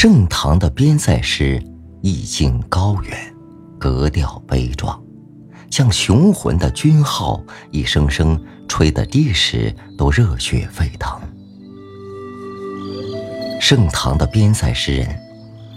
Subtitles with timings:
[0.00, 1.60] 盛唐的边塞诗
[2.02, 3.34] 意境高远，
[3.80, 4.96] 格调悲壮，
[5.72, 11.20] 像雄浑的军号，一声声吹得历史都热血沸腾。
[13.60, 15.18] 盛唐的边塞诗人，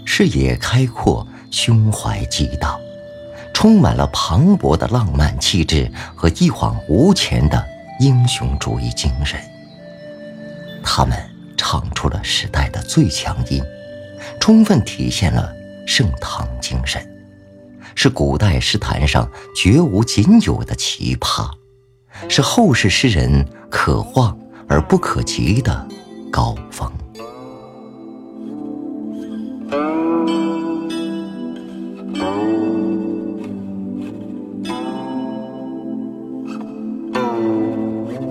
[0.04, 2.78] 视野开阔，胸怀激荡，
[3.52, 7.60] 充满了磅礴的浪漫气质和一往无前的
[7.98, 9.36] 英雄主义精神。
[10.80, 11.18] 他们
[11.56, 13.60] 唱出了时代的最强音，
[14.42, 15.52] 充分体现了
[15.86, 17.00] 盛唐精神，
[17.94, 21.48] 是古代诗坛上绝无仅有的奇葩，
[22.28, 25.86] 是后世诗人可望而不可及的
[26.32, 26.90] 高峰。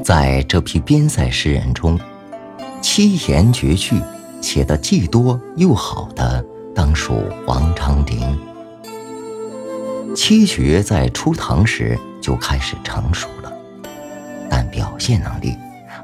[0.03, 1.97] 在这批边塞诗人中，
[2.81, 3.95] 七言绝句
[4.41, 6.43] 写的既多又好的，
[6.75, 8.37] 当属王昌龄。
[10.13, 13.53] 七绝在初唐时就开始成熟了，
[14.49, 15.55] 但表现能力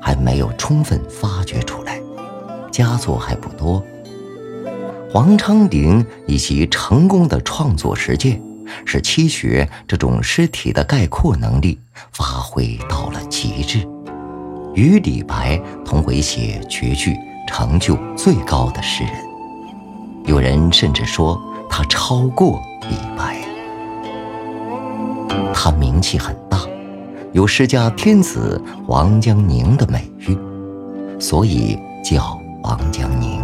[0.02, 2.00] 还没有充分发掘出来，
[2.72, 3.84] 佳作还不多。
[5.14, 8.42] 王昌龄以其成功的创作实践，
[8.86, 11.80] 使七绝这种诗体的概括能力
[12.12, 13.86] 发挥到了极致。
[14.74, 19.14] 与李白同为写绝句成就最高的诗人，
[20.26, 23.38] 有人甚至说他超过李白。
[25.54, 26.60] 他名气很大，
[27.32, 30.38] 有诗家天子王江宁的美誉，
[31.20, 33.42] 所以叫王江宁。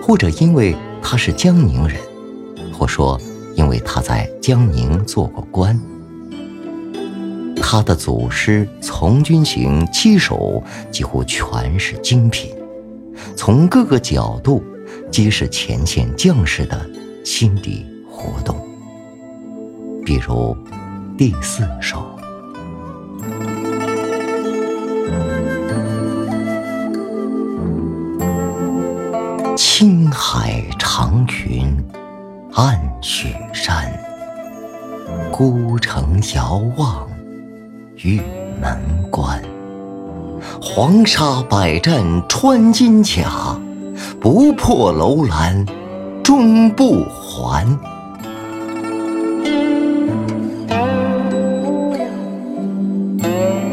[0.00, 2.00] 或者因为他是江宁人，
[2.72, 3.20] 或说
[3.56, 5.78] 因为他在江宁做过官。
[7.60, 12.54] 他的祖诗《从军行》七首几乎全是精品，
[13.36, 14.62] 从各个角度
[15.10, 16.88] 揭示前线将士的
[17.24, 18.56] 心理活动。
[20.04, 20.56] 比如
[21.18, 22.04] 第四首
[29.56, 31.66] ：“青海长云
[32.52, 33.92] 暗雪山，
[35.32, 37.06] 孤城遥望。”
[38.04, 38.20] 玉
[38.60, 38.78] 门
[39.10, 39.42] 关，
[40.60, 43.58] 黄沙百战穿金甲，
[44.20, 45.64] 不破楼兰
[46.22, 47.66] 终不还。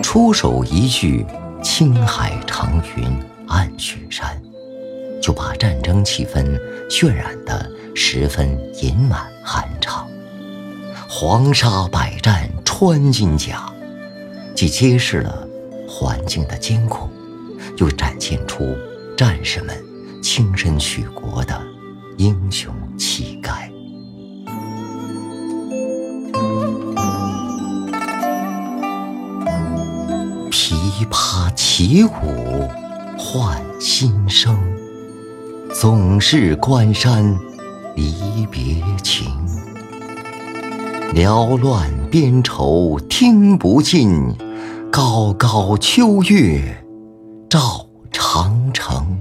[0.02, 1.26] 出手一句
[1.64, 3.06] “青海长云
[3.48, 4.40] 暗雪山”，
[5.22, 6.46] 就把战争气氛
[6.90, 10.08] 渲染得十分隐满酣畅。
[11.10, 13.64] 黄沙百战穿金甲。
[14.56, 15.48] 既揭示了
[16.04, 17.08] 环境的艰苦，
[17.78, 18.76] 又展现出
[19.16, 19.74] 战士们
[20.22, 21.58] 亲身许国的
[22.18, 23.72] 英雄气概。
[30.52, 32.68] 琵琶起舞
[33.18, 34.58] 换新声，
[35.74, 37.34] 总是关山
[37.96, 39.26] 离别情。
[41.14, 44.36] 缭乱边愁听不尽。
[44.96, 46.86] 高高秋月
[47.50, 49.18] 照长城，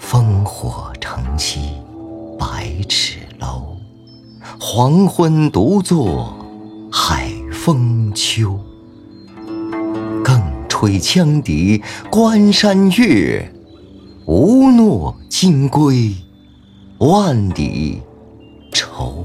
[0.00, 1.60] 烽火城西
[2.36, 3.76] 百尺楼。
[4.58, 6.34] 黄昏独坐
[6.90, 8.58] 海风秋。
[10.24, 11.80] 更吹羌笛
[12.10, 13.48] 关山月，
[14.26, 16.12] 无诺金归
[16.98, 18.02] 万里
[18.72, 19.24] 愁。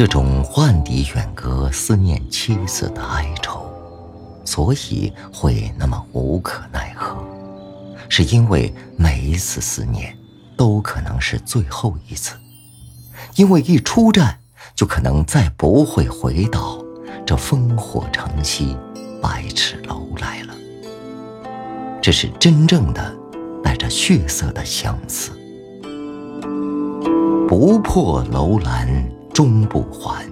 [0.00, 3.70] 这种万里远隔、思念妻子的哀愁，
[4.46, 7.22] 所以会那么无可奈何，
[8.08, 10.16] 是因为每一次思念
[10.56, 12.34] 都可能是最后一次，
[13.36, 14.40] 因为一出战
[14.74, 16.82] 就可能再不会回到
[17.26, 18.74] 这烽火城西
[19.20, 20.54] 百尺楼来了。
[22.00, 23.14] 这是真正的
[23.62, 25.32] 带着血色的相思，
[27.46, 29.09] 不破楼兰。
[29.40, 30.22] 终不还，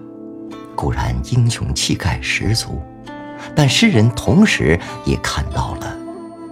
[0.76, 2.78] 固然英雄气概十足，
[3.56, 5.96] 但诗人同时也看到了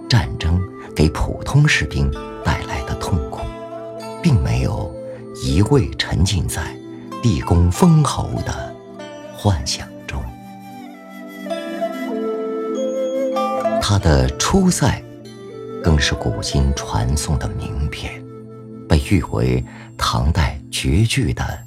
[0.09, 0.59] 战争
[0.95, 2.11] 给普通士兵
[2.43, 3.41] 带来的痛苦，
[4.23, 4.91] 并没有
[5.45, 6.75] 一味沉浸在
[7.21, 8.75] 立功封侯的
[9.35, 10.19] 幻想中。
[13.79, 14.99] 他的《出塞》
[15.83, 18.19] 更是古今传颂的名篇，
[18.89, 19.63] 被誉为
[19.95, 21.66] 唐代绝句的。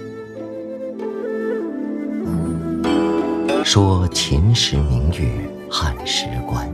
[3.63, 5.29] 说秦时明月
[5.69, 6.67] 汉时关，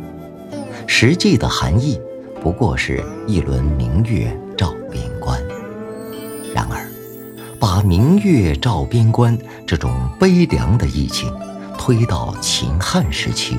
[0.88, 2.00] 实际的含义
[2.42, 5.40] 不过是一轮明月照边关。
[6.56, 6.90] 然而，
[7.60, 11.32] 把明月照边关这种悲凉的意境
[11.78, 13.58] 推到秦汉时期，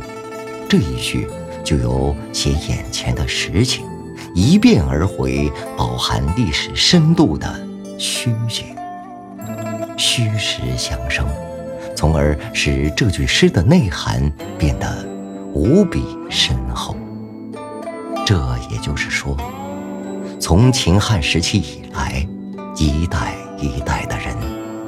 [0.68, 1.28] 这一句
[1.62, 3.84] 就有写眼前的实情，
[4.34, 7.46] 一变而回，饱含历史深度的
[7.98, 8.74] 虚景，
[9.98, 11.26] 虚实相生。
[11.98, 15.04] 从而使这句诗的内涵变得
[15.52, 16.00] 无比
[16.30, 16.94] 深厚。
[18.24, 18.36] 这
[18.70, 19.36] 也就是说，
[20.38, 22.24] 从秦汉时期以来，
[22.76, 24.32] 一代一代的人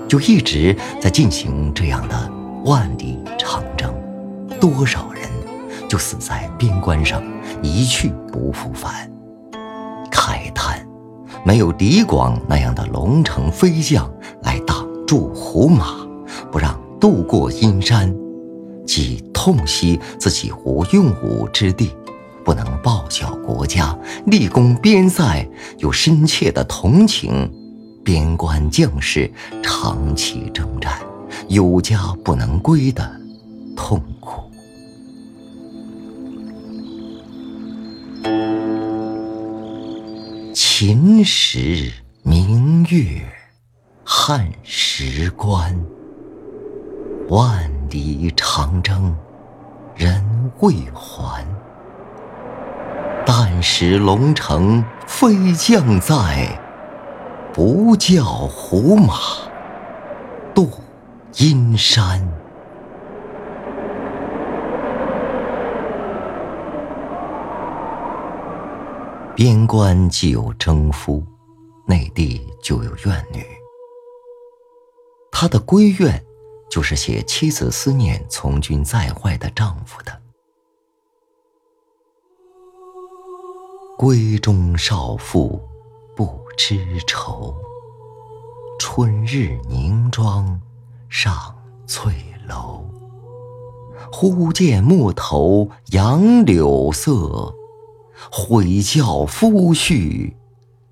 [0.08, 2.32] 就一直在进行这样的
[2.64, 3.92] 万里长征，
[4.60, 5.24] 多少人
[5.88, 7.20] 就死在边关上，
[7.60, 9.10] 一去不复返。
[10.12, 10.86] 慨叹，
[11.44, 14.08] 没有李广那样的龙城飞将
[14.44, 15.96] 来挡住胡马，
[16.52, 16.79] 不让。
[17.00, 18.14] 渡过阴山，
[18.86, 21.90] 既痛惜自己无用武之地，
[22.44, 25.48] 不能报效国家、立功边塞，
[25.78, 27.50] 又深切的同情
[28.04, 29.32] 边关将士
[29.62, 31.00] 长期征战、
[31.48, 33.10] 有家不能归的
[33.74, 34.42] 痛苦。
[40.52, 41.90] 秦时
[42.22, 43.22] 明月
[44.04, 45.74] 汉时关。
[47.30, 49.16] 万里长征
[49.94, 51.46] 人未还，
[53.24, 56.60] 但使龙城飞将在，
[57.52, 59.14] 不教胡马
[60.52, 60.68] 度
[61.36, 62.20] 阴山。
[69.36, 71.22] 边关既有征夫，
[71.86, 73.46] 内地就有怨女，
[75.30, 76.20] 他的闺怨。
[76.70, 80.20] 就是写妻子思念从军在外的丈夫的。
[83.98, 85.60] 闺中少妇
[86.16, 87.54] 不知愁，
[88.78, 90.58] 春日凝妆
[91.08, 91.54] 上
[91.86, 92.14] 翠
[92.46, 92.82] 楼。
[94.12, 97.54] 忽见陌头杨柳色，
[98.32, 100.34] 悔教夫婿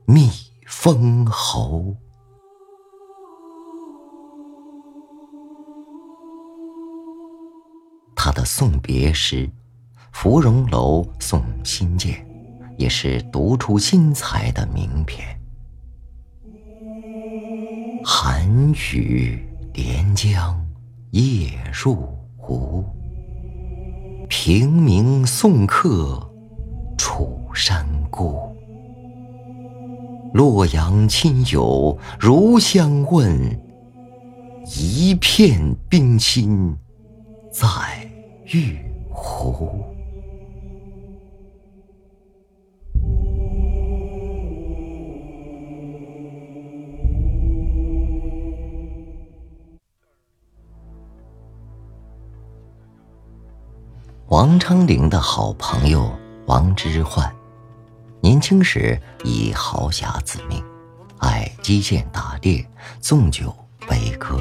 [0.05, 0.31] 觅
[0.67, 1.97] 封侯。
[8.21, 9.47] 他的送别诗
[10.11, 12.15] 《芙蓉楼送辛渐》，
[12.77, 15.25] 也是独出心裁的名篇。
[18.05, 20.61] 寒雨连江
[21.13, 22.09] 夜入
[22.39, 22.85] 吴，
[24.29, 26.29] 平明送客
[26.99, 28.37] 楚山孤。
[30.35, 33.61] 洛阳亲友如相问，
[34.77, 36.77] 一片冰心
[37.53, 38.08] 在。
[38.51, 38.79] 玉
[39.11, 39.85] 壶。
[54.29, 56.11] 王昌龄的好朋友
[56.47, 57.31] 王之涣，
[58.23, 60.65] 年轻时以豪侠自命，
[61.19, 62.67] 爱击剑打猎、
[62.99, 63.55] 纵酒
[63.87, 64.41] 悲歌。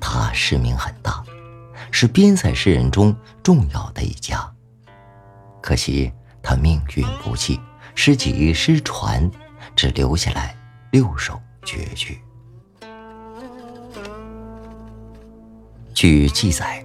[0.00, 1.22] 他诗名很大。
[1.90, 4.50] 是边塞诗人中重要的一家。
[5.60, 7.60] 可惜他命运不济，
[7.94, 9.30] 诗集失传，
[9.74, 10.56] 只留下来
[10.92, 12.20] 六首绝句。
[15.92, 16.84] 据记载，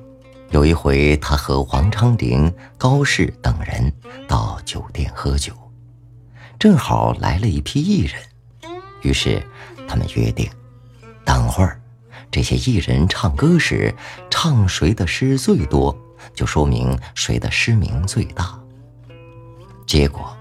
[0.50, 3.94] 有一回他和王昌龄、高适等人
[4.28, 5.54] 到酒店喝酒，
[6.58, 8.20] 正好来了一批艺人，
[9.04, 9.46] 于是
[9.88, 10.50] 他们约定，
[11.24, 11.80] 等会儿。
[12.34, 13.94] 这些艺人唱歌时，
[14.28, 15.96] 唱谁的诗最多，
[16.34, 18.60] 就说明谁的诗名最大。
[19.86, 20.36] 结果，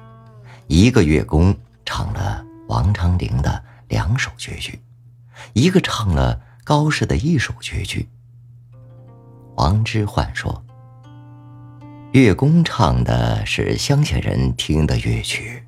[0.68, 4.80] 一个乐工唱了王昌龄的两首绝句，
[5.52, 8.08] 一个唱了高适的一首绝句。
[9.56, 10.64] 王之涣说
[12.12, 15.62] ：“乐工唱的是乡下人听的乐曲，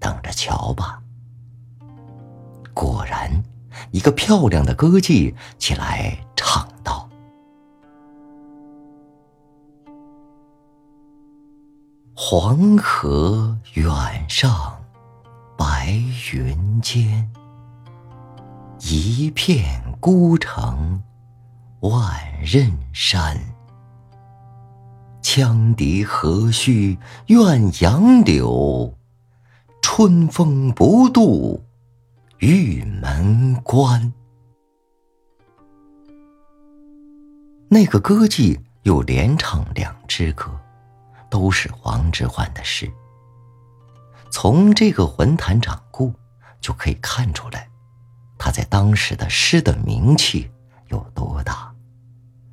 [0.00, 1.02] 等着瞧吧。”
[2.72, 3.30] 果然。
[3.90, 7.08] 一个漂亮的歌妓起来唱道
[12.14, 13.88] ：“黄河远
[14.28, 14.78] 上
[15.56, 15.92] 白
[16.32, 17.30] 云间，
[18.80, 21.02] 一片孤城
[21.80, 22.00] 万
[22.44, 23.38] 仞山。
[25.22, 28.94] 羌笛何须怨杨柳，
[29.82, 31.62] 春风不度
[32.38, 34.12] 玉门关。
[37.68, 40.50] 那个歌妓又连唱两支歌。
[41.30, 42.90] 都是黄之涣的诗。
[44.30, 46.14] 从这个魂坛掌故
[46.58, 47.68] 就可以看出来，
[48.38, 50.50] 他在当时的诗的名气
[50.88, 51.70] 有多大。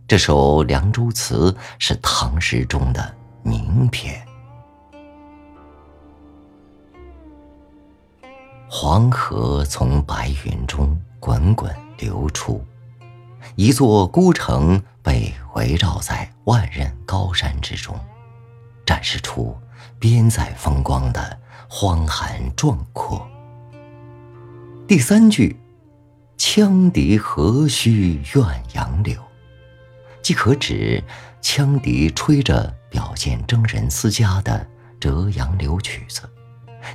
[0.07, 4.24] 这首《凉州词》是唐诗中的名篇。
[8.67, 12.63] 黄河从白云中滚滚流出，
[13.55, 17.97] 一座孤城被围绕在万仞高山之中。
[18.85, 19.57] 展示出
[19.97, 23.27] 边塞风光的荒寒壮阔。
[24.87, 25.59] 第三句
[26.37, 29.19] “羌笛何须怨杨柳”，
[30.21, 31.03] 既可指
[31.41, 34.67] 羌笛吹着表现征人思家的
[34.99, 36.21] 《折杨柳》曲子，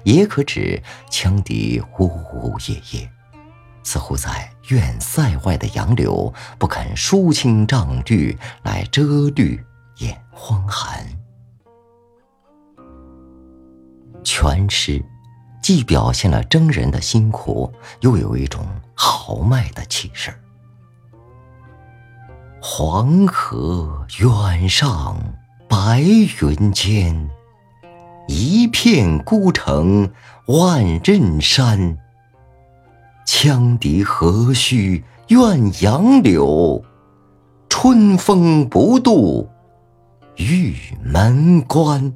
[0.04, 3.08] 也可指羌笛呜呜咽咽，
[3.82, 9.62] 似乎在怨塞外的杨柳不肯疏青障绿来遮绿
[9.98, 11.06] 掩荒寒。
[14.22, 15.02] 全诗
[15.62, 20.32] 既表现了征人的辛苦，又有一种豪迈的气势。
[22.62, 25.18] 黄河远上
[25.68, 27.30] 白云间，
[28.28, 30.10] 一片孤城
[30.46, 31.98] 万仞山。
[33.26, 36.82] 羌笛何须怨杨柳，
[37.68, 39.48] 春风不度
[40.36, 40.74] 玉
[41.04, 42.12] 门关。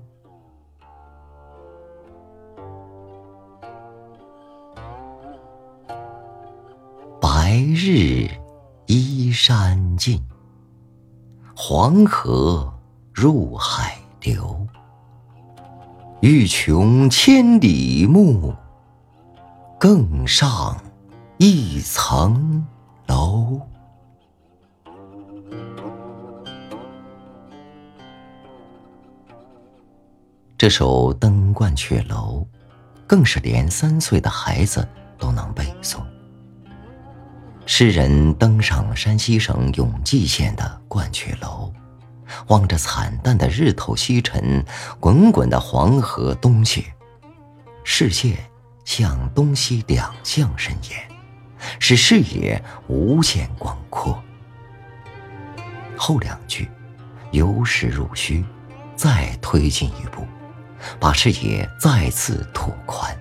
[7.20, 8.28] 白日
[8.87, 10.20] 依山尽，
[11.56, 12.73] 黄河
[13.12, 14.66] 入海流。
[16.25, 18.54] 欲穷千里目，
[19.78, 20.75] 更上
[21.37, 22.66] 一层
[23.07, 23.61] 楼。
[30.57, 32.47] 这首《登鹳雀楼》，
[33.07, 34.88] 更是连三岁的孩子
[35.19, 35.99] 都能背诵。
[37.66, 41.71] 诗人登上山西省永济县的鹳雀楼，
[42.49, 44.64] 望着惨淡的日头西沉，
[45.00, 46.85] 滚滚的黄河东泻，
[47.85, 48.37] 视线
[48.85, 51.00] 向东西两向伸延，
[51.78, 54.23] 使视野无限广阔。
[55.97, 56.69] 后两句
[57.31, 58.45] 由实入虚，
[58.97, 60.26] 再推进一步，
[60.99, 63.16] 把视野再次拓宽。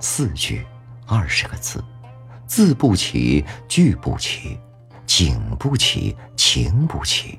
[0.00, 0.66] 四句
[1.06, 1.82] 二十个字。
[2.46, 4.58] 字不齐，句不齐，
[5.04, 7.38] 景不齐，情不齐，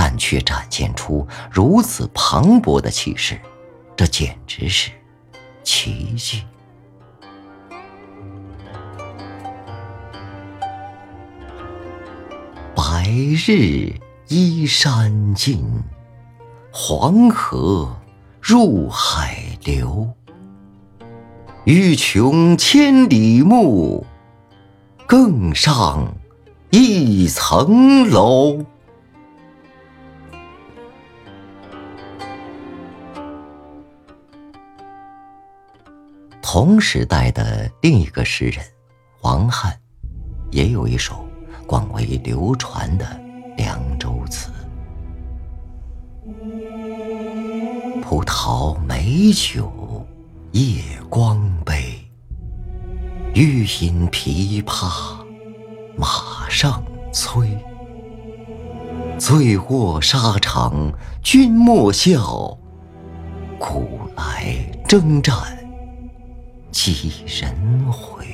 [0.00, 3.36] 但却展现出如此磅礴的气势，
[3.96, 4.92] 这简直是
[5.64, 6.44] 奇迹。
[12.76, 13.92] 白日
[14.28, 15.66] 依山尽，
[16.70, 17.92] 黄河
[18.40, 20.08] 入海流。
[21.64, 24.06] 欲穷千里目。
[25.08, 26.14] 更上
[26.70, 28.64] 一层楼。
[36.50, 38.64] 同时代的另一个诗人
[39.20, 39.78] 王翰，
[40.50, 41.28] 也有一首
[41.66, 43.04] 广为流传的
[43.58, 44.50] 《凉州词》：
[48.00, 49.70] 葡萄美酒
[50.52, 52.02] 夜光杯。
[53.34, 55.18] 欲饮琵琶
[55.98, 57.46] 马上催，
[59.18, 60.90] 醉卧沙场
[61.22, 62.56] 君莫笑，
[63.58, 64.56] 古来
[64.88, 65.36] 征战
[66.80, 67.52] 几人
[67.90, 68.24] 回？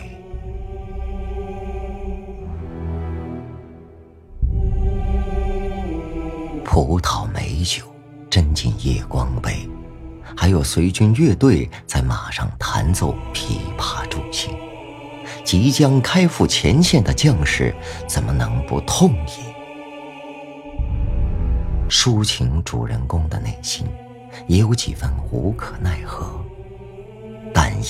[6.63, 7.85] 葡萄美酒
[8.31, 9.67] 斟进夜光杯，
[10.37, 14.55] 还有随军乐队在马上弹奏琵琶助兴。
[15.43, 17.75] 即将开赴前线的将士，
[18.07, 19.55] 怎么能不痛饮？
[21.89, 23.87] 抒情主人公的内心，
[24.47, 26.44] 也有几分无可奈何，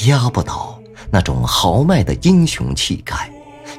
[0.07, 3.31] 压不倒那种豪迈的英雄气概，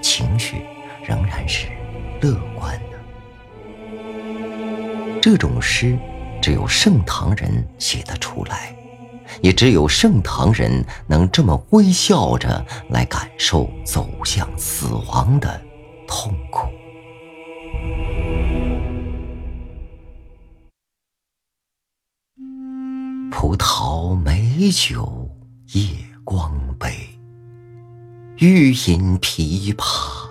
[0.02, 0.66] 情绪
[1.04, 1.68] 仍然是
[2.22, 2.98] 乐观的。
[5.22, 5.98] 这种诗
[6.42, 8.76] 只有盛唐人写得出来，
[9.42, 15.62] 也只有盛唐人能这么微笑着来感受走向死亡的
[16.08, 16.68] 痛苦。
[23.32, 25.25] 葡萄美酒
[25.74, 25.90] 夜
[26.24, 27.10] 光杯，
[28.38, 30.28] 欲饮琵琶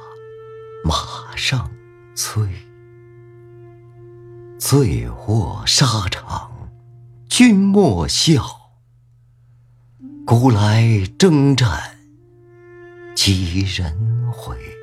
[0.85, 1.69] 马上
[2.15, 2.49] 催。
[4.59, 6.71] 醉卧沙场
[7.29, 8.45] 君莫笑，
[10.25, 11.99] 古来征战
[13.17, 14.74] 几人回？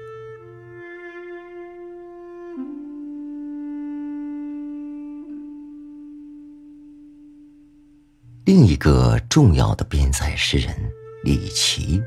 [8.44, 10.76] 另一个重要的边塞诗人
[11.24, 12.02] 李琦，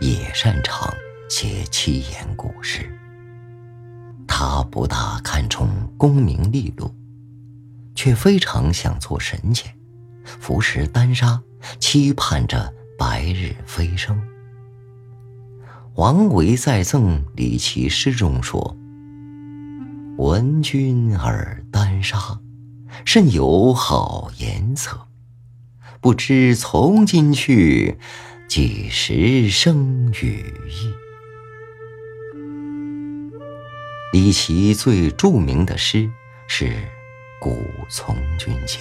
[0.00, 0.92] 也擅长
[1.30, 2.84] 写七言古诗。
[4.26, 6.92] 他不大看重功名利禄，
[7.94, 9.72] 却非常想做神仙，
[10.24, 11.40] 服食丹砂，
[11.78, 14.20] 期盼着白日飞升。
[15.94, 18.76] 王维在赠李琦诗中说
[20.18, 22.40] ：“闻君耳丹砂，
[23.04, 25.00] 甚有好颜色。”
[26.00, 27.98] 不知从今去，
[28.48, 30.94] 几时生羽翼？
[34.12, 36.08] 李琦最著名的诗
[36.46, 36.66] 是
[37.40, 38.80] 《古从军行》：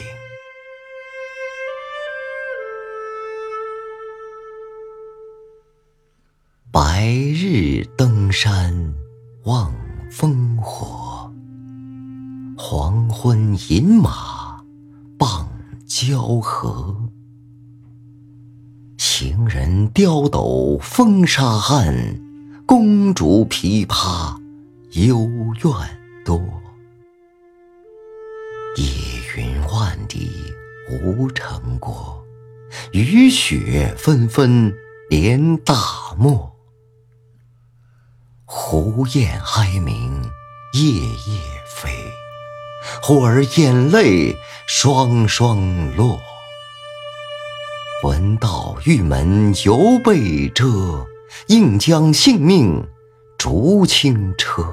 [6.71, 8.93] 白日登山
[9.43, 9.73] 望
[10.11, 11.33] 烽火，
[12.55, 14.63] 黄昏饮马
[15.17, 15.49] 傍
[15.87, 17.06] 交河。
[19.19, 22.21] 行人刁斗风沙暗，
[22.67, 24.39] 公主琵琶
[24.91, 25.27] 幽
[25.63, 26.39] 怨多。
[28.75, 28.85] 夜
[29.35, 30.29] 云万里
[30.91, 32.23] 无城郭，
[32.91, 34.71] 雨雪纷纷
[35.09, 36.55] 连大漠。
[38.45, 40.21] 胡雁哀鸣
[40.73, 41.89] 夜夜飞，
[43.01, 44.35] 忽而眼泪
[44.67, 46.19] 双双落。
[48.03, 50.63] 闻道玉门犹被遮，
[51.47, 52.87] 应将性命
[53.39, 54.63] 逐轻车。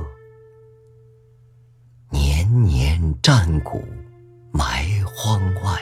[2.11, 3.83] 年年战鼓
[4.53, 5.81] 埋荒外，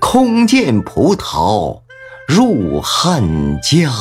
[0.00, 1.82] 空见葡萄
[2.26, 3.92] 入汉家。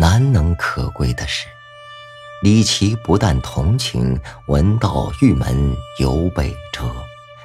[0.00, 1.46] 难能可贵的是，
[2.42, 6.82] 李琦不但同情闻道玉门犹被遮，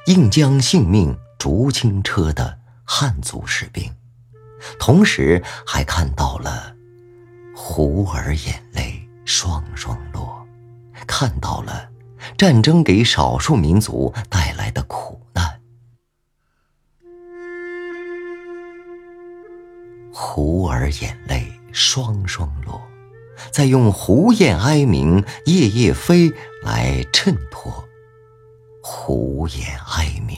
[0.08, 1.16] 应将性命。
[1.44, 3.94] 竹青车的汉族士兵，
[4.80, 6.74] 同时还看到了
[7.54, 10.48] 胡儿眼泪双双落，
[11.06, 11.90] 看到了
[12.38, 15.60] 战争给少数民族带来的苦难。
[20.14, 22.82] 胡儿眼泪双双落，
[23.52, 26.32] 再用胡雁哀鸣夜夜飞
[26.64, 27.84] 来衬托
[28.82, 30.38] 胡雁哀鸣。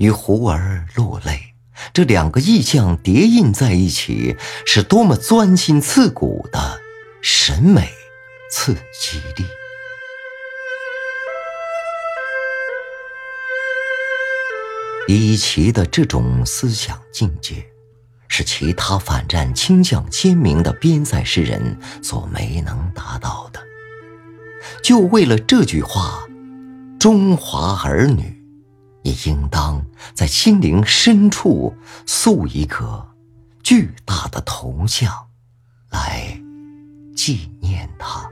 [0.00, 1.52] 与胡儿落泪，
[1.92, 4.34] 这两个意象叠印在一起，
[4.64, 6.80] 是多么钻心刺骨的
[7.20, 7.90] 审美
[8.50, 9.44] 刺激力！
[15.06, 17.62] 伊奇的这种思想境界，
[18.26, 23.60] 是其他反战倾向鲜明的边塞诗人所没能达到的。
[24.82, 26.26] 就为了这句话
[26.98, 28.34] ，“中华儿女”。
[29.10, 31.74] 也应当在心灵深处
[32.06, 33.08] 塑一个
[33.62, 35.12] 巨大的铜像，
[35.90, 36.40] 来
[37.16, 38.30] 纪念他。